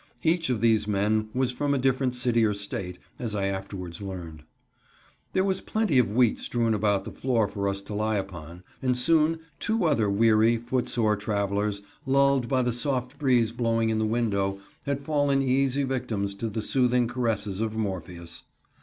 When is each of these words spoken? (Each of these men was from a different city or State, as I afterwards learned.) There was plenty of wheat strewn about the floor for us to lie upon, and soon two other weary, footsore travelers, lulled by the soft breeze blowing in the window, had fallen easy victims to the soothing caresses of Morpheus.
(Each 0.23 0.49
of 0.49 0.61
these 0.61 0.87
men 0.87 1.29
was 1.31 1.51
from 1.51 1.75
a 1.75 1.77
different 1.77 2.15
city 2.15 2.43
or 2.43 2.55
State, 2.55 2.97
as 3.19 3.35
I 3.35 3.45
afterwards 3.45 4.01
learned.) 4.01 4.41
There 5.33 5.43
was 5.43 5.61
plenty 5.61 5.99
of 5.99 6.11
wheat 6.11 6.39
strewn 6.39 6.73
about 6.73 7.03
the 7.03 7.11
floor 7.11 7.47
for 7.47 7.69
us 7.69 7.83
to 7.83 7.93
lie 7.93 8.15
upon, 8.15 8.63
and 8.81 8.97
soon 8.97 9.41
two 9.59 9.85
other 9.85 10.09
weary, 10.09 10.57
footsore 10.57 11.15
travelers, 11.17 11.83
lulled 12.07 12.47
by 12.47 12.63
the 12.63 12.73
soft 12.73 13.19
breeze 13.19 13.51
blowing 13.51 13.89
in 13.89 13.99
the 13.99 14.05
window, 14.07 14.57
had 14.87 15.01
fallen 15.01 15.43
easy 15.43 15.83
victims 15.83 16.33
to 16.33 16.49
the 16.49 16.63
soothing 16.63 17.07
caresses 17.07 17.61
of 17.61 17.77
Morpheus. 17.77 18.41